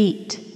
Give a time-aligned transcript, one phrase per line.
[0.00, 0.49] feet.